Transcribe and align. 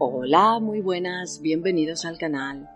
Hola, 0.00 0.60
muy 0.60 0.80
buenas, 0.80 1.40
bienvenidos 1.40 2.04
al 2.04 2.18
canal. 2.18 2.70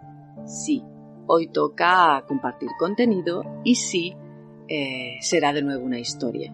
Sí, 0.44 0.82
hoy 1.28 1.46
toca 1.46 2.24
compartir 2.26 2.70
contenido 2.80 3.44
y 3.62 3.76
sí, 3.76 4.16
eh, 4.66 5.18
será 5.20 5.52
de 5.52 5.62
nuevo 5.62 5.84
una 5.84 6.00
historia. 6.00 6.52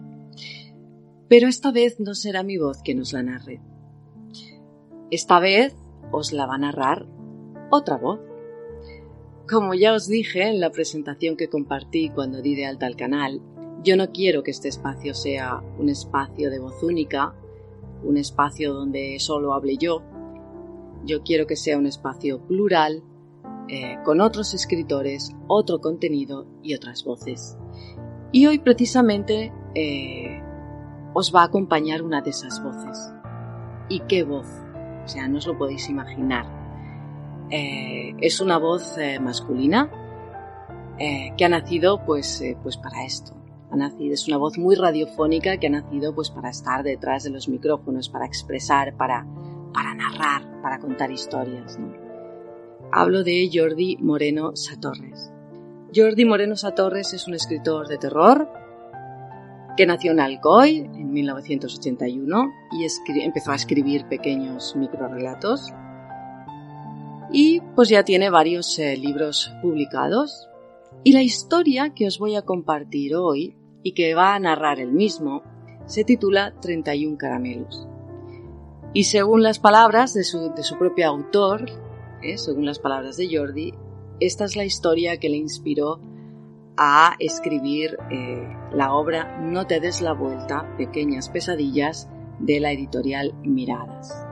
Pero 1.27 1.47
esta 1.47 1.71
vez 1.71 1.99
no 1.99 2.13
será 2.13 2.43
mi 2.43 2.59
voz 2.59 2.83
que 2.83 2.93
nos 2.93 3.13
la 3.13 3.23
narre. 3.23 3.61
Esta 5.09 5.39
vez 5.39 5.75
os 6.11 6.33
la 6.33 6.45
va 6.45 6.53
a 6.53 6.59
narrar 6.59 7.07
otra 7.71 7.97
voz. 7.97 8.19
Como 9.49 9.73
ya 9.73 9.95
os 9.95 10.07
dije 10.07 10.49
en 10.49 10.59
la 10.59 10.69
presentación 10.69 11.35
que 11.35 11.49
compartí 11.49 12.09
cuando 12.09 12.43
di 12.43 12.53
de 12.53 12.67
alta 12.67 12.85
al 12.85 12.95
canal, 12.95 13.41
yo 13.83 13.97
no 13.97 14.11
quiero 14.11 14.43
que 14.43 14.51
este 14.51 14.67
espacio 14.67 15.15
sea 15.15 15.63
un 15.79 15.89
espacio 15.89 16.51
de 16.51 16.59
voz 16.59 16.83
única, 16.83 17.33
un 18.03 18.17
espacio 18.17 18.71
donde 18.71 19.17
solo 19.17 19.53
hable 19.53 19.75
yo. 19.77 20.03
Yo 21.05 21.23
quiero 21.23 21.47
que 21.47 21.55
sea 21.55 21.77
un 21.77 21.85
espacio 21.85 22.39
plural, 22.47 23.03
eh, 23.71 23.99
con 24.03 24.19
otros 24.19 24.55
escritores, 24.55 25.35
otro 25.47 25.79
contenido 25.79 26.47
y 26.63 26.73
otras 26.73 27.03
voces. 27.03 27.55
Y 28.31 28.47
hoy 28.47 28.57
precisamente 28.57 29.53
eh, 29.75 30.41
os 31.13 31.33
va 31.33 31.41
a 31.41 31.45
acompañar 31.45 32.01
una 32.01 32.21
de 32.21 32.31
esas 32.31 32.63
voces. 32.63 33.13
¿Y 33.87 33.99
qué 34.01 34.23
voz? 34.23 34.47
O 35.05 35.07
sea, 35.07 35.27
no 35.27 35.37
os 35.37 35.45
lo 35.45 35.55
podéis 35.55 35.87
imaginar. 35.87 36.47
Eh, 37.51 38.15
es 38.21 38.41
una 38.41 38.57
voz 38.57 38.95
masculina 39.21 39.91
que 40.97 41.45
ha 41.45 41.49
nacido 41.49 42.03
pues, 42.05 42.43
pues 42.63 42.75
para 42.75 43.05
esto. 43.05 43.33
Ha 43.71 43.75
nacido, 43.75 44.15
es 44.15 44.27
una 44.27 44.37
voz 44.37 44.57
muy 44.57 44.75
radiofónica 44.75 45.57
que 45.57 45.67
ha 45.67 45.69
nacido 45.69 46.13
pues 46.15 46.31
para 46.31 46.49
estar 46.49 46.83
detrás 46.83 47.23
de 47.23 47.29
los 47.29 47.47
micrófonos, 47.47 48.09
para 48.09 48.25
expresar, 48.25 48.97
para, 48.97 49.27
para 49.73 49.93
narrar, 49.93 50.61
para 50.61 50.79
contar 50.79 51.11
historias. 51.11 51.77
Hablo 52.91 53.23
de 53.23 53.49
Jordi 53.53 53.97
Moreno 53.97 54.55
Satorres. 54.55 55.31
Jordi 55.93 56.25
Moreno 56.25 56.55
Satorres 56.55 57.13
es 57.13 57.27
un 57.27 57.33
escritor 57.33 57.87
de 57.87 57.97
terror 57.97 58.49
que 59.75 59.85
nació 59.85 60.11
en 60.11 60.19
Alcoy 60.19 60.79
en 60.79 61.11
1981 61.11 62.51
y 62.71 63.21
empezó 63.21 63.51
a 63.51 63.55
escribir 63.55 64.05
pequeños 64.05 64.75
microrelatos 64.75 65.73
y 67.31 67.61
pues 67.75 67.89
ya 67.89 68.03
tiene 68.03 68.29
varios 68.29 68.77
eh, 68.79 68.97
libros 68.97 69.53
publicados. 69.61 70.49
Y 71.03 71.13
la 71.13 71.21
historia 71.21 71.93
que 71.93 72.07
os 72.07 72.19
voy 72.19 72.35
a 72.35 72.41
compartir 72.41 73.15
hoy 73.15 73.55
y 73.83 73.93
que 73.93 74.15
va 74.15 74.35
a 74.35 74.39
narrar 74.39 74.79
el 74.79 74.91
mismo 74.91 75.43
se 75.85 76.03
titula 76.03 76.53
31 76.59 77.17
caramelos. 77.17 77.87
Y 78.93 79.03
según 79.03 79.43
las 79.43 79.59
palabras 79.59 80.13
de 80.13 80.23
su, 80.23 80.51
de 80.55 80.63
su 80.63 80.77
propio 80.77 81.07
autor, 81.07 81.65
eh, 82.23 82.37
según 82.37 82.65
las 82.65 82.79
palabras 82.79 83.17
de 83.17 83.29
Jordi, 83.31 83.73
esta 84.19 84.45
es 84.45 84.55
la 84.55 84.65
historia 84.65 85.19
que 85.19 85.29
le 85.29 85.37
inspiró 85.37 86.01
a 86.75 87.15
escribir 87.19 87.97
eh, 88.09 88.47
la 88.73 88.93
obra 88.93 89.37
No 89.39 89.67
te 89.67 89.79
des 89.79 90.01
la 90.01 90.13
vuelta, 90.13 90.75
pequeñas 90.77 91.29
pesadillas 91.29 92.09
de 92.39 92.59
la 92.59 92.71
editorial 92.71 93.33
Miradas. 93.43 94.25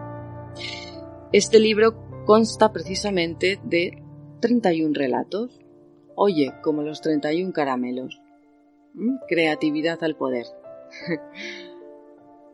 Este 1.32 1.60
libro 1.60 2.24
consta 2.26 2.72
precisamente 2.72 3.60
de 3.64 4.02
31 4.40 4.94
relatos. 4.94 5.60
Oye, 6.16 6.54
como 6.64 6.82
los 6.82 7.02
31 7.02 7.54
caramelos. 7.54 8.22
¿Mm? 8.94 9.18
Creatividad 9.28 10.04
al 10.04 10.16
poder. 10.16 10.48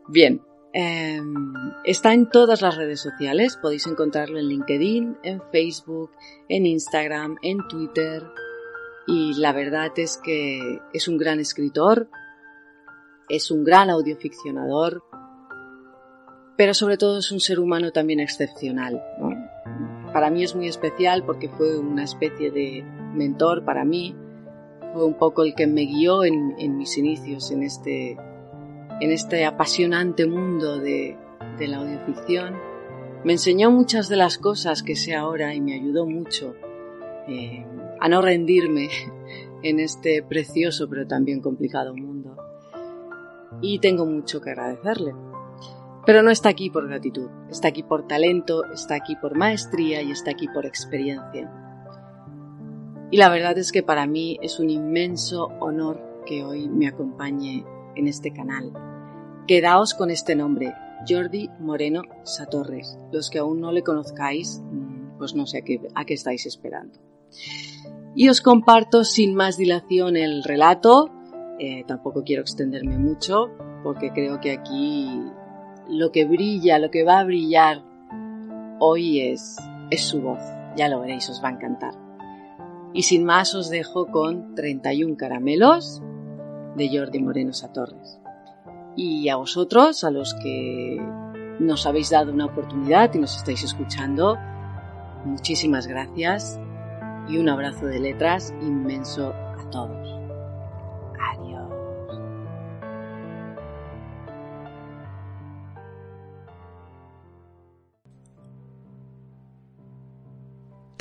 Bien, 0.08 0.42
em, 0.74 1.54
está 1.84 2.12
en 2.12 2.28
todas 2.28 2.60
las 2.60 2.76
redes 2.76 3.00
sociales. 3.00 3.56
Podéis 3.56 3.86
encontrarlo 3.86 4.38
en 4.38 4.48
LinkedIn, 4.48 5.16
en 5.22 5.40
Facebook, 5.50 6.10
en 6.48 6.66
Instagram, 6.66 7.36
en 7.42 7.66
Twitter. 7.68 8.22
Y 9.06 9.34
la 9.34 9.52
verdad 9.52 9.92
es 9.96 10.18
que 10.18 10.80
es 10.92 11.08
un 11.08 11.16
gran 11.16 11.40
escritor, 11.40 12.08
es 13.28 13.50
un 13.50 13.64
gran 13.64 13.88
audioficcionador, 13.88 15.02
pero 16.56 16.74
sobre 16.74 16.96
todo 16.96 17.18
es 17.18 17.32
un 17.32 17.40
ser 17.40 17.60
humano 17.60 17.90
también 17.90 18.20
excepcional. 18.20 19.02
Para 20.12 20.30
mí 20.30 20.44
es 20.44 20.54
muy 20.54 20.68
especial 20.68 21.24
porque 21.24 21.48
fue 21.48 21.78
una 21.78 22.04
especie 22.04 22.50
de 22.50 22.84
mentor 23.14 23.64
para 23.64 23.84
mí, 23.84 24.14
fue 24.94 25.04
un 25.04 25.14
poco 25.14 25.42
el 25.42 25.54
que 25.54 25.66
me 25.66 25.86
guió 25.86 26.24
en, 26.24 26.78
mis 26.78 26.96
inicios 26.96 27.50
en 27.50 27.64
este, 27.64 28.16
en 29.00 29.12
este 29.12 29.44
apasionante 29.44 30.26
mundo 30.26 30.78
de, 30.78 31.16
la 31.58 31.78
audioficción. 31.78 32.54
Me 33.24 33.32
enseñó 33.32 33.70
muchas 33.70 34.08
de 34.08 34.16
las 34.16 34.38
cosas 34.38 34.82
que 34.82 34.96
sé 34.96 35.14
ahora 35.14 35.54
y 35.54 35.60
me 35.60 35.74
ayudó 35.74 36.06
mucho 36.06 36.54
eh, 37.28 37.64
a 38.00 38.08
no 38.08 38.20
rendirme 38.20 38.88
en 39.62 39.80
este 39.80 40.22
precioso 40.22 40.88
pero 40.88 41.06
también 41.06 41.40
complicado 41.40 41.94
mundo. 41.94 42.36
Y 43.60 43.78
tengo 43.78 44.04
mucho 44.04 44.40
que 44.40 44.50
agradecerle. 44.50 45.14
Pero 46.06 46.22
no 46.22 46.30
está 46.30 46.50
aquí 46.50 46.68
por 46.68 46.86
gratitud, 46.86 47.30
está 47.48 47.68
aquí 47.68 47.82
por 47.82 48.06
talento, 48.06 48.64
está 48.72 48.94
aquí 48.94 49.16
por 49.16 49.36
maestría 49.36 50.02
y 50.02 50.10
está 50.10 50.32
aquí 50.32 50.48
por 50.48 50.66
experiencia. 50.66 51.50
Y 53.10 53.16
la 53.16 53.30
verdad 53.30 53.56
es 53.56 53.72
que 53.72 53.82
para 53.82 54.06
mí 54.06 54.38
es 54.42 54.58
un 54.58 54.68
inmenso 54.68 55.46
honor 55.60 56.22
que 56.26 56.44
hoy 56.44 56.68
me 56.68 56.88
acompañe 56.88 57.64
en 57.96 58.08
este 58.08 58.32
canal. 58.32 58.72
Quedaos 59.46 59.94
con 59.94 60.10
este 60.10 60.34
nombre, 60.34 60.74
Jordi 61.06 61.50
Moreno 61.60 62.02
Satorres. 62.22 62.98
Los 63.12 63.30
que 63.30 63.38
aún 63.38 63.60
no 63.60 63.72
le 63.72 63.82
conozcáis, 63.82 64.62
mm, 64.64 65.18
pues 65.18 65.34
no 65.34 65.46
sé 65.46 65.58
a 65.58 65.62
qué, 65.62 66.14
estáis 66.14 66.46
esperando. 66.46 66.98
Y 68.14 68.28
os 68.28 68.40
comparto 68.40 69.04
sin 69.04 69.34
más 69.34 69.56
dilación 69.56 70.16
el 70.16 70.44
relato. 70.44 71.10
Eh, 71.58 71.84
tampoco 71.86 72.24
quiero 72.24 72.42
extenderme 72.42 72.98
mucho 72.98 73.50
porque 73.82 74.12
creo 74.12 74.40
que 74.40 74.52
aquí 74.52 75.10
lo 75.88 76.10
que 76.10 76.24
brilla, 76.24 76.78
lo 76.78 76.90
que 76.90 77.04
va 77.04 77.18
a 77.18 77.24
brillar 77.24 77.82
hoy 78.80 79.20
es, 79.20 79.56
es 79.90 80.02
su 80.02 80.20
voz. 80.22 80.40
Ya 80.76 80.88
lo 80.88 81.00
veréis, 81.00 81.28
os 81.28 81.42
va 81.42 81.48
a 81.48 81.52
encantar. 81.52 81.94
Y 82.92 83.02
sin 83.02 83.24
más 83.24 83.54
os 83.54 83.70
dejo 83.70 84.06
con 84.06 84.54
31 84.54 85.16
caramelos 85.16 86.02
de 86.76 86.90
Jordi 86.92 87.20
Moreno 87.20 87.52
Satorres. 87.52 88.18
Y 88.96 89.28
a 89.28 89.36
vosotros, 89.36 90.04
a 90.04 90.10
los 90.10 90.34
que 90.34 91.00
nos 91.58 91.86
habéis 91.86 92.10
dado 92.10 92.32
una 92.32 92.46
oportunidad 92.46 93.12
y 93.14 93.18
nos 93.18 93.36
estáis 93.36 93.64
escuchando, 93.64 94.36
muchísimas 95.24 95.86
gracias 95.86 96.58
y 97.28 97.38
un 97.38 97.48
abrazo 97.48 97.86
de 97.86 98.00
letras 98.00 98.54
inmenso 98.60 99.32
a 99.32 99.70
todos. 99.70 100.24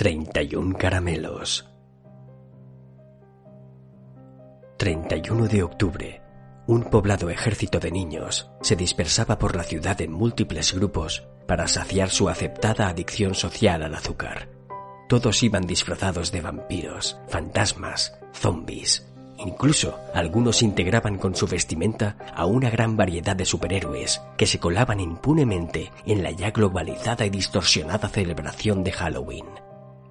31 0.04 0.76
caramelos. 0.78 1.73
31 4.84 5.48
de 5.48 5.64
octubre. 5.64 6.22
Un 6.68 6.84
poblado 6.84 7.30
ejército 7.30 7.80
de 7.80 7.90
niños 7.90 8.50
se 8.60 8.76
dispersaba 8.76 9.40
por 9.40 9.56
la 9.56 9.64
ciudad 9.64 10.02
en 10.02 10.12
múltiples 10.12 10.74
grupos 10.74 11.26
para 11.48 11.70
saciar 11.70 12.10
su 12.10 12.28
aceptada 12.28 12.90
adicción 12.90 13.34
social 13.34 13.82
al 13.82 13.96
azúcar. 13.96 14.50
Todos 15.08 15.42
iban 15.42 15.66
disfrazados 15.66 16.34
de 16.34 16.42
vampiros, 16.42 17.18
fantasmas, 17.30 18.20
zombies. 18.34 19.10
Incluso 19.38 19.98
algunos 20.14 20.62
integraban 20.62 21.18
con 21.18 21.34
su 21.34 21.48
vestimenta 21.48 22.18
a 22.36 22.46
una 22.46 22.70
gran 22.70 22.98
variedad 22.98 23.38
de 23.38 23.46
superhéroes 23.46 24.20
que 24.36 24.48
se 24.48 24.60
colaban 24.60 25.00
impunemente 25.00 25.94
en 26.06 26.24
la 26.24 26.32
ya 26.32 26.52
globalizada 26.52 27.26
y 27.26 27.30
distorsionada 27.30 28.10
celebración 28.10 28.84
de 28.84 28.92
Halloween. 28.92 29.46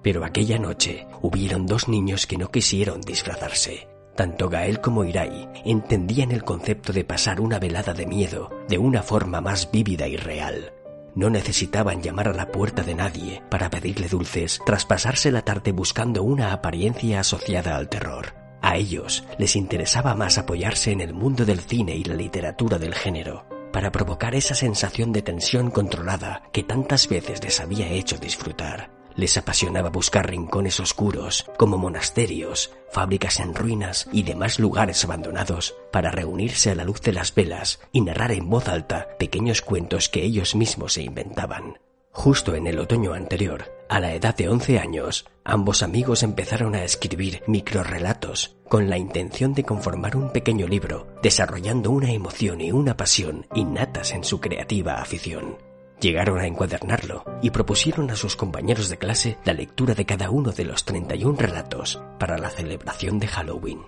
Pero 0.01 0.25
aquella 0.25 0.57
noche 0.57 1.05
hubieron 1.21 1.67
dos 1.67 1.87
niños 1.87 2.25
que 2.25 2.39
no 2.39 2.49
quisieron 2.49 3.01
disfrazarse. 3.01 3.92
Tanto 4.15 4.47
Gael 4.47 4.79
como 4.79 5.03
Irai 5.03 5.49
entendían 5.65 6.31
el 6.31 6.43
concepto 6.43 6.93
de 6.93 7.03
pasar 7.03 7.41
una 7.41 7.57
velada 7.57 7.93
de 7.93 8.05
miedo 8.05 8.51
de 8.67 8.77
una 8.77 9.01
forma 9.01 9.41
más 9.41 9.71
vívida 9.71 10.07
y 10.07 10.17
real. 10.17 10.71
No 11.15 11.29
necesitaban 11.29 12.01
llamar 12.01 12.27
a 12.27 12.33
la 12.33 12.51
puerta 12.51 12.83
de 12.83 12.95
nadie 12.95 13.41
para 13.49 13.69
pedirle 13.69 14.07
dulces 14.07 14.59
tras 14.65 14.85
pasarse 14.85 15.31
la 15.31 15.41
tarde 15.41 15.71
buscando 15.71 16.23
una 16.23 16.53
apariencia 16.53 17.19
asociada 17.19 17.75
al 17.75 17.89
terror. 17.89 18.33
A 18.61 18.77
ellos 18.77 19.23
les 19.37 19.55
interesaba 19.55 20.15
más 20.15 20.37
apoyarse 20.37 20.91
en 20.91 21.01
el 21.01 21.13
mundo 21.13 21.45
del 21.45 21.59
cine 21.59 21.95
y 21.95 22.03
la 22.03 22.15
literatura 22.15 22.79
del 22.79 22.95
género, 22.95 23.45
para 23.71 23.91
provocar 23.91 24.35
esa 24.35 24.55
sensación 24.55 25.11
de 25.11 25.21
tensión 25.21 25.69
controlada 25.69 26.43
que 26.51 26.63
tantas 26.63 27.07
veces 27.09 27.43
les 27.43 27.59
había 27.59 27.89
hecho 27.89 28.17
disfrutar. 28.17 29.02
Les 29.15 29.37
apasionaba 29.37 29.89
buscar 29.89 30.29
rincones 30.29 30.79
oscuros, 30.79 31.45
como 31.57 31.77
monasterios, 31.77 32.71
fábricas 32.91 33.39
en 33.39 33.53
ruinas 33.53 34.07
y 34.11 34.23
demás 34.23 34.59
lugares 34.59 35.03
abandonados, 35.03 35.75
para 35.91 36.11
reunirse 36.11 36.71
a 36.71 36.75
la 36.75 36.83
luz 36.83 37.01
de 37.01 37.13
las 37.13 37.35
velas 37.35 37.79
y 37.91 38.01
narrar 38.01 38.31
en 38.31 38.49
voz 38.49 38.67
alta 38.67 39.09
pequeños 39.19 39.61
cuentos 39.61 40.09
que 40.09 40.23
ellos 40.23 40.55
mismos 40.55 40.93
se 40.93 41.03
inventaban. 41.03 41.79
Justo 42.11 42.53
en 42.53 42.67
el 42.67 42.79
otoño 42.79 43.13
anterior, 43.13 43.71
a 43.89 43.99
la 43.99 44.13
edad 44.13 44.35
de 44.35 44.47
11 44.47 44.77
años, 44.77 45.25
ambos 45.43 45.81
amigos 45.81 46.21
empezaron 46.21 46.75
a 46.75 46.83
escribir 46.83 47.41
microrelatos 47.47 48.55
con 48.69 48.89
la 48.89 48.99
intención 48.99 49.53
de 49.53 49.63
conformar 49.63 50.15
un 50.15 50.31
pequeño 50.31 50.67
libro, 50.67 51.07
desarrollando 51.23 51.89
una 51.89 52.11
emoción 52.11 52.61
y 52.61 52.71
una 52.71 52.95
pasión 52.95 53.47
innatas 53.55 54.11
en 54.11 54.23
su 54.23 54.39
creativa 54.39 55.01
afición. 55.01 55.57
Llegaron 56.03 56.37
a 56.37 56.47
encuadernarlo 56.47 57.23
y 57.41 57.51
propusieron 57.51 58.11
a 58.11 58.17
sus 58.17 58.35
compañeros 58.35 58.89
de 58.89 58.97
clase 58.97 59.37
la 59.45 59.53
lectura 59.53 59.93
de 59.93 60.05
cada 60.05 60.29
uno 60.29 60.51
de 60.51 60.65
los 60.65 60.83
31 60.83 61.37
relatos 61.37 62.01
para 62.19 62.37
la 62.37 62.49
celebración 62.49 63.19
de 63.19 63.27
Halloween. 63.27 63.83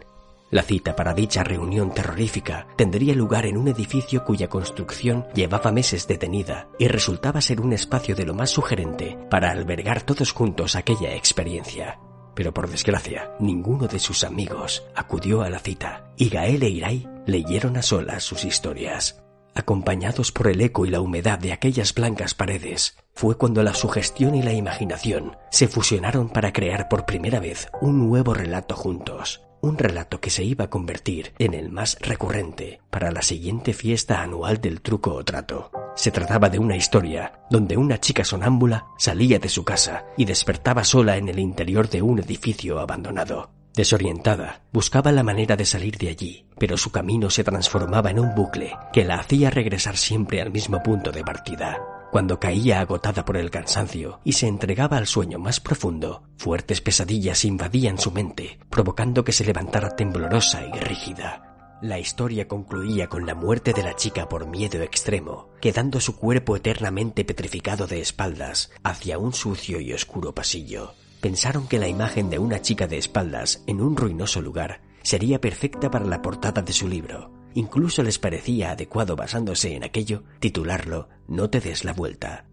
La 0.50 0.63
cita 0.63 0.95
para 0.95 1.13
dicha 1.13 1.44
reunión 1.44 1.94
terrorífica 1.94 2.67
tendría 2.77 3.13
lugar 3.15 3.45
en 3.45 3.57
un 3.57 3.67
edificio 3.67 4.23
cuya 4.23 4.47
construcción 4.47 5.25
llevaba 5.33 5.73
meses 5.73 6.07
detenida 6.07 6.69
y 6.79 6.88
resultaba 6.88 7.41
ser 7.41 7.59
un 7.59 7.73
espacio 7.73 8.15
de 8.15 8.25
lo 8.25 8.33
más 8.33 8.50
sugerente 8.50 9.18
para 9.29 9.51
albergar 9.51 10.03
todos 10.03 10.31
juntos 10.31 10.77
aquella 10.77 11.13
experiencia. 11.15 12.00
Pero 12.33 12.53
por 12.53 12.69
desgracia, 12.69 13.31
ninguno 13.41 13.88
de 13.88 14.00
sus 14.00 14.23
amigos 14.23 14.85
acudió 14.95 15.41
a 15.41 15.50
la 15.50 15.59
cita 15.59 16.13
y 16.15 16.29
Gael 16.29 16.63
e 16.63 16.69
Irai 16.69 17.09
leyeron 17.25 17.75
a 17.75 17.81
solas 17.81 18.23
sus 18.23 18.45
historias. 18.45 19.25
Acompañados 19.57 20.34
por 20.34 20.50
el 20.50 20.60
eco 20.60 20.86
y 20.86 20.90
la 20.90 21.00
humedad 21.00 21.40
de 21.40 21.54
aquellas 21.54 21.94
blancas 21.94 22.34
paredes, 22.34 22.98
fue 23.13 23.38
cuando 23.38 23.63
la 23.63 23.74
sugestión 23.74 24.36
y 24.36 24.44
la 24.44 24.52
imaginación 24.52 25.38
se 25.50 25.69
fusionaron 25.69 26.28
para 26.28 26.52
crear 26.52 26.90
por 26.90 27.06
primera 27.06 27.40
vez 27.40 27.69
un 27.81 28.10
nuevo 28.10 28.34
relato 28.34 28.75
juntos, 28.75 29.44
un 29.62 29.78
relato 29.78 30.19
que 30.19 30.30
se 30.30 30.44
iba 30.44 30.66
a 30.66 30.69
convertir 30.69 31.34
en 31.40 31.54
el 31.54 31.72
más 31.72 31.98
recurrente 32.02 32.81
para 32.90 33.12
la 33.12 33.22
siguiente 33.22 33.72
fiesta 33.72 34.22
anual 34.22 34.60
del 34.60 34.81
truco 34.81 35.13
o 35.13 35.24
trato. 35.24 35.72
Se 35.96 36.12
trataba 36.12 36.50
de 36.50 36.60
una 36.60 36.75
historia 36.75 37.40
donde 37.50 37.78
una 37.78 37.98
chica 37.98 38.25
sonámbula 38.25 38.88
salía 38.98 39.40
de 39.40 39.48
su 39.48 39.63
casa 39.63 40.04
y 40.18 40.25
despertaba 40.25 40.84
sola 40.84 41.16
en 41.16 41.30
el 41.30 41.40
interior 41.40 41.88
de 41.88 42.02
un 42.02 42.19
edificio 42.19 42.78
abandonado. 42.78 43.55
Desorientada, 43.75 44.62
buscaba 44.72 45.12
la 45.12 45.22
manera 45.22 45.57
de 45.57 45.66
salir 45.66 45.98
de 45.98 46.07
allí, 46.07 46.45
pero 46.57 46.77
su 46.77 46.92
camino 46.92 47.30
se 47.30 47.44
transformaba 47.44 48.10
en 48.10 48.19
un 48.19 48.33
bucle 48.33 48.72
que 48.94 49.04
la 49.04 49.19
hacía 49.19 49.50
regresar 49.50 49.98
siempre 49.98 50.42
al 50.42 50.50
mismo 50.50 50.81
punto 50.81 51.12
de 51.12 51.25
partida. 51.25 51.81
Cuando 52.10 52.39
caía 52.39 52.80
agotada 52.80 53.25
por 53.25 53.36
el 53.36 53.51
cansancio 53.51 54.22
y 54.24 54.31
se 54.31 54.48
entregaba 54.48 54.95
al 54.95 55.07
sueño 55.07 55.39
más 55.39 55.60
profundo, 55.60 56.24
fuertes 56.38 56.80
pesadillas 56.80 57.44
invadían 57.44 57.98
su 57.98 58.12
mente, 58.12 58.60
provocando 58.69 59.25
que 59.25 59.33
se 59.33 59.44
levantara 59.44 59.89
temblorosa 59.89 60.66
y 60.74 60.80
rígida. 60.80 61.78
La 61.81 62.00
historia 62.00 62.48
concluía 62.48 63.07
con 63.07 63.25
la 63.25 63.36
muerte 63.36 63.74
de 63.74 63.83
la 63.83 63.98
chica 63.98 64.30
por 64.30 64.48
miedo 64.48 64.81
extremo, 64.81 65.50
quedando 65.60 66.00
su 66.00 66.16
cuerpo 66.16 66.56
eternamente 66.56 67.25
petrificado 67.25 67.88
de 67.88 68.00
espaldas 68.00 68.71
hacia 68.83 69.18
un 69.18 69.33
sucio 69.33 69.81
y 69.81 69.92
oscuro 69.92 70.33
pasillo. 70.33 70.94
Pensaron 71.25 71.68
que 71.68 71.80
la 71.80 71.88
imagen 71.88 72.30
de 72.30 72.38
una 72.38 72.62
chica 72.62 72.86
de 72.86 73.00
espaldas 73.00 73.63
en 73.66 73.81
un 73.81 73.98
ruinoso 73.98 74.44
lugar 74.44 74.81
sería 75.01 75.42
perfecta 75.42 75.89
para 75.89 76.06
la 76.06 76.22
portada 76.22 76.62
de 76.62 76.72
su 76.72 76.88
libro, 76.88 77.31
Incluso 77.56 78.04
les 78.04 78.19
parecía 78.19 78.69
adecuado 78.69 79.16
basándose 79.16 79.74
en 79.74 79.83
aquello 79.83 80.24
titularlo 80.39 81.10
No 81.27 81.50
te 81.50 81.62
des 81.62 81.83
la 81.83 81.94
vuelta. 81.94 82.45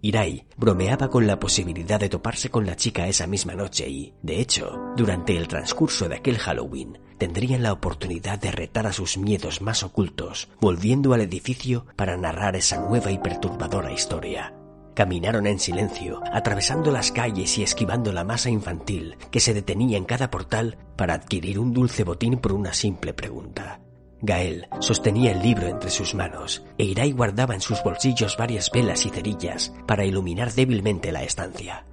Irai 0.00 0.46
bromeaba 0.56 1.10
con 1.10 1.26
la 1.26 1.38
posibilidad 1.38 2.00
de 2.00 2.08
toparse 2.08 2.48
con 2.48 2.64
la 2.64 2.76
chica 2.76 3.08
esa 3.08 3.26
misma 3.26 3.54
noche 3.54 3.90
y, 3.90 4.14
de 4.22 4.40
hecho, 4.40 4.72
durante 4.96 5.36
el 5.36 5.46
transcurso 5.46 6.08
de 6.08 6.16
aquel 6.16 6.38
Halloween, 6.38 6.98
tendrían 7.18 7.62
la 7.62 7.74
oportunidad 7.74 8.38
de 8.38 8.52
retar 8.52 8.86
a 8.86 8.94
sus 8.94 9.18
miedos 9.18 9.60
más 9.60 9.82
ocultos, 9.82 10.48
volviendo 10.62 11.12
al 11.12 11.20
edificio 11.20 11.84
para 11.94 12.16
narrar 12.16 12.56
esa 12.56 12.80
nueva 12.80 13.12
y 13.12 13.18
perturbadora 13.18 13.92
historia. 13.92 14.54
Caminaron 14.94 15.48
en 15.48 15.58
silencio, 15.58 16.22
atravesando 16.32 16.92
las 16.92 17.10
calles 17.10 17.58
y 17.58 17.64
esquivando 17.64 18.12
la 18.12 18.22
masa 18.22 18.48
infantil 18.48 19.16
que 19.32 19.40
se 19.40 19.52
detenía 19.52 19.98
en 19.98 20.04
cada 20.04 20.30
portal 20.30 20.78
para 20.96 21.14
adquirir 21.14 21.58
un 21.58 21.72
dulce 21.72 22.04
botín 22.04 22.38
por 22.38 22.52
una 22.52 22.72
simple 22.72 23.12
pregunta. 23.12 23.80
Gael 24.22 24.68
sostenía 24.80 25.32
el 25.32 25.42
libro 25.42 25.66
entre 25.66 25.90
sus 25.90 26.14
manos 26.14 26.64
e 26.78 26.84
Irai 26.84 27.10
guardaba 27.10 27.54
en 27.54 27.60
sus 27.60 27.82
bolsillos 27.82 28.36
varias 28.36 28.70
velas 28.70 29.04
y 29.04 29.10
cerillas 29.10 29.72
para 29.86 30.04
iluminar 30.04 30.52
débilmente 30.52 31.10
la 31.10 31.24
estancia. 31.24 31.84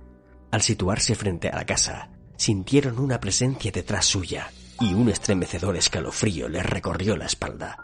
Al 0.51 0.61
situarse 0.61 1.15
frente 1.15 1.49
a 1.49 1.55
la 1.55 1.65
casa, 1.65 2.09
sintieron 2.37 2.99
una 2.99 3.19
presencia 3.19 3.71
detrás 3.71 4.05
suya 4.05 4.51
y 4.79 4.93
un 4.93 5.09
estremecedor 5.09 5.75
escalofrío 5.75 6.47
les 6.47 6.65
recorrió 6.65 7.17
la 7.17 7.25
espalda. 7.25 7.77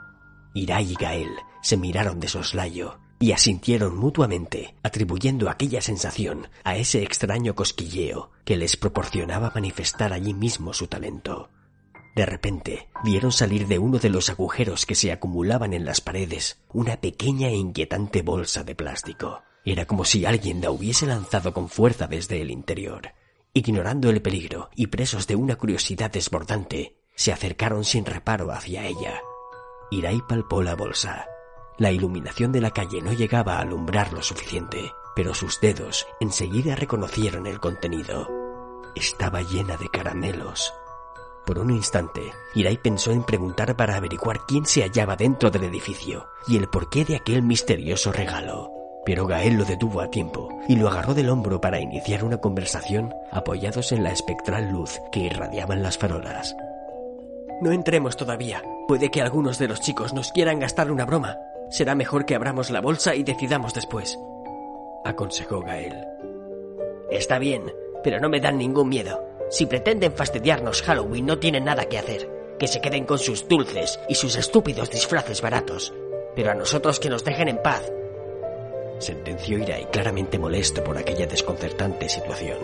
Irai 0.53 0.91
y 0.91 0.95
Gael 0.95 1.31
se 1.61 1.75
miraron 1.75 2.19
de 2.19 2.27
soslayo 2.27 2.99
y 3.19 3.31
asintieron 3.31 3.97
mutuamente, 3.97 4.75
atribuyendo 4.83 5.49
aquella 5.49 5.81
sensación 5.81 6.47
a 6.63 6.75
ese 6.75 7.03
extraño 7.03 7.55
cosquilleo 7.55 8.31
que 8.45 8.57
les 8.57 8.77
proporcionaba 8.77 9.51
manifestar 9.53 10.13
allí 10.13 10.33
mismo 10.33 10.73
su 10.73 10.87
talento. 10.87 11.49
De 12.15 12.25
repente, 12.25 12.89
vieron 13.03 13.31
salir 13.31 13.67
de 13.67 13.79
uno 13.79 13.99
de 13.99 14.09
los 14.09 14.29
agujeros 14.29 14.85
que 14.85 14.95
se 14.95 15.11
acumulaban 15.11 15.73
en 15.73 15.85
las 15.85 16.01
paredes 16.01 16.59
una 16.73 16.97
pequeña 16.97 17.49
e 17.49 17.55
inquietante 17.55 18.23
bolsa 18.23 18.63
de 18.63 18.75
plástico. 18.75 19.43
Era 19.63 19.85
como 19.85 20.05
si 20.05 20.25
alguien 20.25 20.61
la 20.61 20.71
hubiese 20.71 21.05
lanzado 21.05 21.53
con 21.53 21.69
fuerza 21.69 22.07
desde 22.07 22.41
el 22.41 22.51
interior. 22.51 23.13
Ignorando 23.53 24.09
el 24.09 24.21
peligro 24.21 24.69
y 24.75 24.87
presos 24.87 25.27
de 25.27 25.35
una 25.35 25.57
curiosidad 25.57 26.11
desbordante, 26.11 26.97
se 27.15 27.31
acercaron 27.31 27.83
sin 27.83 28.05
reparo 28.05 28.51
hacia 28.51 28.85
ella. 28.85 29.21
Irai 29.91 30.21
palpó 30.27 30.63
la 30.63 30.75
bolsa. 30.75 31.27
La 31.77 31.91
iluminación 31.91 32.51
de 32.51 32.61
la 32.61 32.71
calle 32.71 33.01
no 33.01 33.13
llegaba 33.13 33.57
a 33.57 33.61
alumbrar 33.61 34.13
lo 34.13 34.23
suficiente, 34.23 34.93
pero 35.15 35.33
sus 35.33 35.59
dedos 35.59 36.07
enseguida 36.19 36.75
reconocieron 36.75 37.45
el 37.45 37.59
contenido. 37.59 38.27
Estaba 38.95 39.41
llena 39.41 39.77
de 39.77 39.89
caramelos, 39.89 40.73
por 41.47 41.59
un 41.59 41.71
instante, 41.71 42.33
Irai 42.55 42.75
pensó 42.75 43.11
en 43.11 43.23
preguntar 43.23 43.77
para 43.77 43.95
averiguar 43.95 44.41
quién 44.45 44.65
se 44.65 44.81
hallaba 44.81 45.15
dentro 45.15 45.49
del 45.49 45.63
edificio 45.63 46.27
y 46.45 46.57
el 46.57 46.67
porqué 46.67 47.05
de 47.05 47.15
aquel 47.15 47.41
misterioso 47.41 48.11
regalo. 48.11 48.69
Pero 49.05 49.25
Gael 49.25 49.53
lo 49.53 49.63
detuvo 49.63 50.01
a 50.01 50.11
tiempo 50.11 50.49
y 50.67 50.75
lo 50.75 50.89
agarró 50.89 51.13
del 51.13 51.29
hombro 51.29 51.61
para 51.61 51.79
iniciar 51.79 52.25
una 52.25 52.41
conversación 52.41 53.15
apoyados 53.31 53.93
en 53.93 54.03
la 54.03 54.11
espectral 54.11 54.73
luz 54.73 54.99
que 55.09 55.21
irradiaban 55.21 55.81
las 55.81 55.97
farolas. 55.97 56.53
No 57.61 57.71
entremos 57.71 58.17
todavía. 58.17 58.61
Puede 58.85 59.09
que 59.09 59.21
algunos 59.21 59.57
de 59.57 59.69
los 59.69 59.79
chicos 59.79 60.13
nos 60.13 60.33
quieran 60.33 60.59
gastar 60.59 60.91
una 60.91 61.05
broma. 61.05 61.37
Será 61.69 61.95
mejor 61.95 62.25
que 62.25 62.35
abramos 62.35 62.69
la 62.69 62.81
bolsa 62.81 63.15
y 63.15 63.23
decidamos 63.23 63.73
después. 63.73 64.17
Aconsejó 65.03 65.61
Gael. 65.61 66.05
Está 67.11 67.39
bien, 67.39 67.73
pero 68.03 68.19
no 68.19 68.29
me 68.29 68.39
dan 68.39 68.57
ningún 68.57 68.89
miedo. 68.89 69.23
Si 69.49 69.65
pretenden 69.65 70.13
fastidiarnos 70.13 70.81
Halloween 70.81 71.25
no 71.25 71.39
tienen 71.39 71.65
nada 71.65 71.85
que 71.85 71.97
hacer. 71.97 72.29
Que 72.59 72.67
se 72.67 72.81
queden 72.81 73.05
con 73.05 73.19
sus 73.19 73.47
dulces 73.47 73.99
y 74.09 74.15
sus 74.15 74.35
estúpidos 74.35 74.89
disfraces 74.89 75.41
baratos. 75.41 75.93
Pero 76.35 76.51
a 76.51 76.55
nosotros 76.55 76.99
que 76.99 77.09
nos 77.09 77.23
dejen 77.23 77.47
en 77.47 77.61
paz. 77.61 77.83
Sentenció 78.99 79.57
Irai 79.59 79.85
claramente 79.91 80.39
molesto 80.39 80.83
por 80.83 80.97
aquella 80.97 81.27
desconcertante 81.27 82.09
situación. 82.09 82.57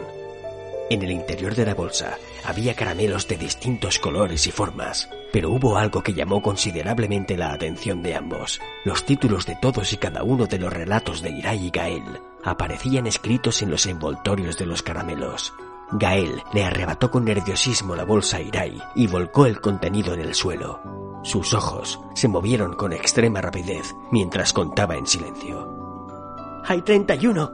En 0.90 1.02
el 1.02 1.12
interior 1.12 1.56
de 1.56 1.66
la 1.66 1.76
bolsa 1.76 2.18
había 2.44 2.74
caramelos 2.74 3.28
de 3.28 3.38
distintos 3.38 4.00
colores 4.00 4.48
y 4.48 4.52
formas, 4.52 5.10
pero 5.34 5.50
hubo 5.50 5.78
algo 5.78 6.04
que 6.04 6.14
llamó 6.14 6.44
considerablemente 6.44 7.36
la 7.36 7.54
atención 7.54 8.04
de 8.04 8.14
ambos. 8.14 8.62
Los 8.86 9.04
títulos 9.04 9.48
de 9.48 9.56
todos 9.56 9.92
y 9.92 9.98
cada 9.98 10.22
uno 10.22 10.46
de 10.46 10.60
los 10.60 10.72
relatos 10.72 11.24
de 11.24 11.32
Irai 11.32 11.66
y 11.66 11.72
Gael 11.72 12.22
aparecían 12.44 13.08
escritos 13.08 13.64
en 13.64 13.72
los 13.72 13.88
envoltorios 13.88 14.60
de 14.60 14.68
los 14.68 14.84
caramelos. 14.84 15.52
Gael 15.94 16.44
le 16.54 16.64
arrebató 16.64 17.10
con 17.10 17.26
nerviosismo 17.26 17.96
la 17.96 18.06
bolsa 18.06 18.38
a 18.38 18.42
Irai 18.42 18.80
y 18.94 19.08
volcó 19.08 19.48
el 19.48 19.60
contenido 19.60 20.14
en 20.14 20.20
el 20.20 20.36
suelo. 20.36 20.80
Sus 21.24 21.56
ojos 21.56 22.00
se 22.14 22.28
movieron 22.28 22.76
con 22.76 22.94
extrema 22.94 23.42
rapidez 23.42 23.96
mientras 24.12 24.54
contaba 24.54 24.98
en 24.98 25.08
silencio. 25.08 26.62
¡Hay 26.64 26.84
treinta 26.84 27.16
y 27.16 27.26
uno! 27.26 27.52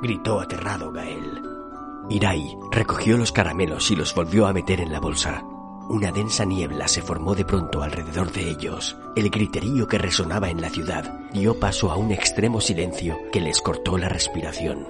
gritó 0.00 0.40
aterrado 0.40 0.90
Gael. 0.90 1.42
Irai 2.08 2.56
recogió 2.70 3.18
los 3.18 3.30
caramelos 3.30 3.90
y 3.90 3.96
los 3.96 4.14
volvió 4.14 4.46
a 4.46 4.54
meter 4.54 4.80
en 4.80 4.90
la 4.90 5.00
bolsa. 5.00 5.44
Una 5.90 6.12
densa 6.12 6.44
niebla 6.44 6.86
se 6.86 7.02
formó 7.02 7.34
de 7.34 7.44
pronto 7.44 7.82
alrededor 7.82 8.30
de 8.30 8.48
ellos. 8.48 8.96
El 9.16 9.28
griterío 9.28 9.88
que 9.88 9.98
resonaba 9.98 10.48
en 10.48 10.60
la 10.60 10.70
ciudad 10.70 11.18
dio 11.32 11.58
paso 11.58 11.90
a 11.90 11.96
un 11.96 12.12
extremo 12.12 12.60
silencio 12.60 13.18
que 13.32 13.40
les 13.40 13.60
cortó 13.60 13.98
la 13.98 14.08
respiración. 14.08 14.86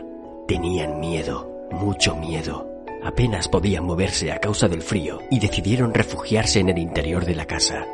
Tenían 0.47 1.01
miedo, 1.01 1.51
mucho 1.71 2.15
miedo. 2.17 2.69
Apenas 3.03 3.49
podían 3.49 3.85
moverse 3.85 4.31
a 4.31 4.41
causa 4.41 4.69
del 4.69 4.83
frío 4.83 5.21
y 5.31 5.41
decidieron 5.41 5.95
refugiarse 5.95 6.61
en 6.61 6.69
el 6.69 6.77
interior 6.77 7.25
de 7.25 7.35
la 7.35 7.47
casa. 7.47 7.87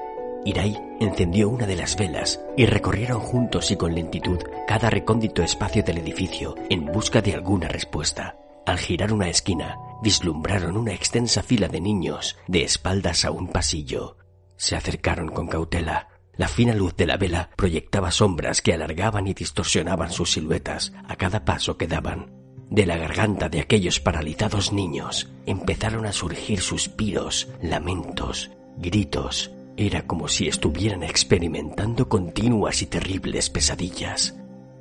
Irai 0.44 0.76
encendió 0.98 1.48
una 1.48 1.68
de 1.68 1.76
las 1.76 1.96
velas 1.96 2.40
y 2.56 2.66
recorrieron 2.66 3.20
juntos 3.20 3.70
y 3.70 3.76
con 3.76 3.94
lentitud 3.94 4.40
cada 4.66 4.90
recóndito 4.90 5.44
espacio 5.44 5.84
del 5.84 5.98
edificio 5.98 6.56
en 6.70 6.86
busca 6.86 7.22
de 7.22 7.34
alguna 7.34 7.68
respuesta. 7.68 8.34
Al 8.66 8.78
girar 8.78 9.12
una 9.12 9.28
esquina, 9.28 9.78
vislumbraron 10.02 10.76
una 10.76 10.92
extensa 10.92 11.42
fila 11.42 11.68
de 11.68 11.80
niños 11.80 12.36
de 12.46 12.62
espaldas 12.62 13.24
a 13.24 13.30
un 13.30 13.48
pasillo. 13.48 14.16
Se 14.56 14.76
acercaron 14.76 15.28
con 15.28 15.48
cautela. 15.48 16.08
La 16.36 16.48
fina 16.48 16.74
luz 16.74 16.94
de 16.96 17.06
la 17.06 17.16
vela 17.16 17.50
proyectaba 17.56 18.10
sombras 18.10 18.60
que 18.60 18.74
alargaban 18.74 19.26
y 19.26 19.34
distorsionaban 19.34 20.12
sus 20.12 20.32
siluetas 20.32 20.92
a 21.08 21.16
cada 21.16 21.44
paso 21.44 21.78
que 21.78 21.86
daban. 21.86 22.30
De 22.70 22.84
la 22.84 22.96
garganta 22.96 23.48
de 23.48 23.60
aquellos 23.60 24.00
paralizados 24.00 24.72
niños 24.72 25.30
empezaron 25.46 26.04
a 26.04 26.12
surgir 26.12 26.60
suspiros, 26.60 27.48
lamentos, 27.62 28.50
gritos. 28.76 29.52
Era 29.76 30.06
como 30.06 30.28
si 30.28 30.48
estuvieran 30.48 31.02
experimentando 31.02 32.08
continuas 32.08 32.82
y 32.82 32.86
terribles 32.86 33.50
pesadillas. 33.50 34.34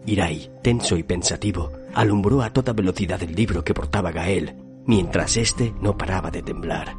Irai, 0.05 0.51
tenso 0.61 0.97
y 0.97 1.03
pensativo, 1.03 1.71
alumbró 1.93 2.41
a 2.41 2.51
toda 2.51 2.73
velocidad 2.73 3.21
el 3.23 3.35
libro 3.35 3.63
que 3.63 3.73
portaba 3.73 4.11
Gael, 4.11 4.55
mientras 4.85 5.37
éste 5.37 5.73
no 5.81 5.97
paraba 5.97 6.31
de 6.31 6.41
temblar. 6.41 6.95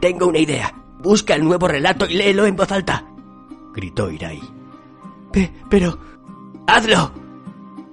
Tengo 0.00 0.26
una 0.26 0.38
idea. 0.38 0.74
Busca 1.00 1.34
el 1.34 1.44
nuevo 1.44 1.66
relato 1.68 2.06
y 2.06 2.14
léelo 2.14 2.46
en 2.46 2.56
voz 2.56 2.70
alta 2.72 3.10
gritó 3.72 4.10
Irai. 4.10 4.40
pero... 5.68 5.98
¡Hazlo! 6.66 7.12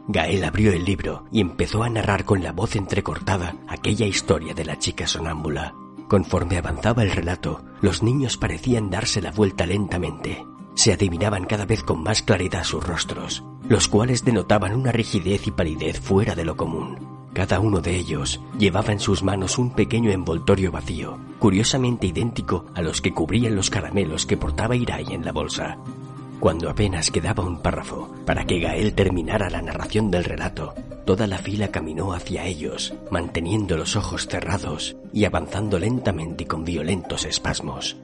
Gael 0.08 0.44
abrió 0.44 0.72
el 0.72 0.86
libro 0.86 1.26
y 1.32 1.42
empezó 1.42 1.84
a 1.84 1.90
narrar 1.90 2.26
con 2.26 2.44
la 2.44 2.52
voz 2.52 2.76
entrecortada 2.76 3.56
aquella 3.68 4.06
historia 4.06 4.54
de 4.54 4.66
la 4.66 4.78
chica 4.78 5.08
sonámbula. 5.08 5.74
Conforme 6.08 6.58
avanzaba 6.58 7.04
el 7.04 7.12
relato, 7.12 7.64
los 7.82 8.04
niños 8.04 8.38
parecían 8.38 8.90
darse 8.90 9.22
la 9.22 9.32
vuelta 9.32 9.66
lentamente. 9.66 10.46
Se 10.76 10.94
adivinaban 10.94 11.46
cada 11.46 11.66
vez 11.66 11.84
con 11.84 12.04
más 12.04 12.22
claridad 12.22 12.64
sus 12.64 12.86
rostros, 12.86 13.44
los 13.68 13.88
cuales 13.88 14.24
denotaban 14.24 14.76
una 14.76 14.92
rigidez 14.92 15.48
y 15.48 15.52
palidez 15.52 16.00
fuera 16.00 16.36
de 16.36 16.46
lo 16.46 16.56
común. 16.56 17.17
Cada 17.38 17.60
uno 17.60 17.82
de 17.82 17.96
ellos 17.96 18.42
llevaba 18.58 18.92
en 18.92 19.00
sus 19.00 19.22
manos 19.22 19.60
un 19.60 19.70
pequeño 19.70 20.10
envoltorio 20.10 20.72
vacío, 20.72 21.20
curiosamente 21.38 22.08
idéntico 22.08 22.66
a 22.74 22.82
los 22.82 23.00
que 23.00 23.14
cubrían 23.14 23.56
los 23.56 23.70
caramelos 23.70 24.26
que 24.26 24.38
portaba 24.38 24.76
Irai 24.76 25.14
en 25.14 25.24
la 25.24 25.34
bolsa. 25.34 25.78
Cuando 26.40 26.68
apenas 26.68 27.12
quedaba 27.12 27.44
un 27.44 27.62
párrafo 27.62 28.12
para 28.26 28.46
que 28.48 28.60
Gael 28.60 28.96
terminara 28.96 29.52
la 29.52 29.62
narración 29.62 30.10
del 30.10 30.24
relato, 30.24 30.74
toda 31.06 31.28
la 31.28 31.38
fila 31.38 31.68
caminó 31.68 32.14
hacia 32.14 32.44
ellos, 32.44 32.96
manteniendo 33.12 33.78
los 33.78 33.96
ojos 33.96 34.26
cerrados 34.28 34.96
y 35.14 35.26
avanzando 35.26 35.78
lentamente 35.78 36.46
y 36.46 36.48
con 36.48 36.66
violentos 36.66 37.24
espasmos. 37.24 37.98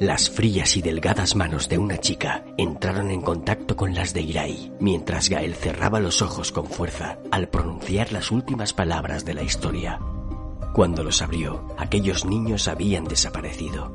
Las 0.00 0.28
frías 0.28 0.76
y 0.76 0.82
delgadas 0.82 1.36
manos 1.36 1.70
de 1.70 1.78
una 1.78 1.96
chica 1.96 2.44
entraron 2.58 3.10
en 3.10 3.22
contacto 3.22 3.76
con 3.76 3.94
las 3.94 4.12
de 4.12 4.20
Irai, 4.20 4.70
mientras 4.78 5.30
Gael 5.30 5.54
cerraba 5.54 6.00
los 6.00 6.20
ojos 6.20 6.52
con 6.52 6.66
fuerza 6.66 7.18
al 7.30 7.48
pronunciar 7.48 8.12
las 8.12 8.30
últimas 8.30 8.74
palabras 8.74 9.24
de 9.24 9.32
la 9.32 9.42
historia. 9.42 9.98
Cuando 10.74 11.02
los 11.02 11.22
abrió, 11.22 11.74
aquellos 11.78 12.26
niños 12.26 12.68
habían 12.68 13.04
desaparecido. 13.04 13.90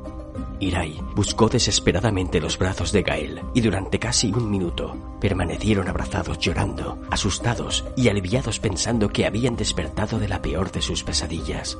Irai 0.58 1.00
buscó 1.14 1.48
desesperadamente 1.48 2.40
los 2.40 2.58
brazos 2.58 2.90
de 2.90 3.02
Gael 3.02 3.40
y 3.54 3.60
durante 3.60 4.00
casi 4.00 4.32
un 4.32 4.50
minuto 4.50 5.18
permanecieron 5.20 5.88
abrazados 5.88 6.36
llorando, 6.40 7.00
asustados 7.12 7.84
y 7.96 8.08
aliviados 8.08 8.58
pensando 8.58 9.08
que 9.08 9.24
habían 9.24 9.54
despertado 9.54 10.18
de 10.18 10.26
la 10.26 10.42
peor 10.42 10.72
de 10.72 10.82
sus 10.82 11.04
pesadillas. 11.04 11.78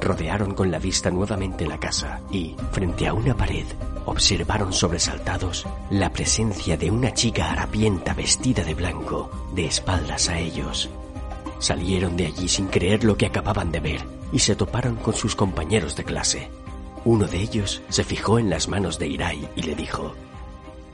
Rodearon 0.00 0.54
con 0.54 0.70
la 0.70 0.78
vista 0.78 1.10
nuevamente 1.10 1.66
la 1.66 1.78
casa 1.78 2.20
y, 2.30 2.54
frente 2.72 3.06
a 3.06 3.14
una 3.14 3.36
pared, 3.36 3.66
observaron 4.04 4.72
sobresaltados 4.72 5.66
la 5.90 6.12
presencia 6.12 6.76
de 6.76 6.90
una 6.90 7.12
chica 7.12 7.50
harapienta 7.50 8.14
vestida 8.14 8.62
de 8.62 8.74
blanco, 8.74 9.30
de 9.54 9.66
espaldas 9.66 10.28
a 10.28 10.38
ellos. 10.38 10.90
Salieron 11.58 12.16
de 12.16 12.26
allí 12.26 12.48
sin 12.48 12.66
creer 12.66 13.04
lo 13.04 13.16
que 13.16 13.26
acababan 13.26 13.72
de 13.72 13.80
ver 13.80 14.00
y 14.32 14.38
se 14.38 14.54
toparon 14.54 14.96
con 14.96 15.14
sus 15.14 15.34
compañeros 15.34 15.96
de 15.96 16.04
clase. 16.04 16.50
Uno 17.04 17.26
de 17.26 17.38
ellos 17.38 17.82
se 17.88 18.04
fijó 18.04 18.38
en 18.38 18.50
las 18.50 18.68
manos 18.68 18.98
de 18.98 19.08
Irai 19.08 19.48
y 19.56 19.62
le 19.62 19.74
dijo, 19.74 20.14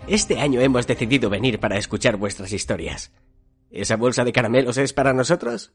Este 0.06 0.40
año 0.40 0.60
hemos 0.60 0.86
decidido 0.86 1.28
venir 1.30 1.58
para 1.58 1.78
escuchar 1.78 2.16
vuestras 2.16 2.52
historias. 2.52 3.12
¿Esa 3.70 3.96
bolsa 3.96 4.22
de 4.24 4.32
caramelos 4.32 4.76
es 4.76 4.92
para 4.92 5.14
nosotros? 5.14 5.72